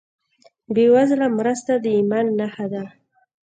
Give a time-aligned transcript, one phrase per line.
[0.73, 2.83] بېوزله مرسته د ایمان نښه ده.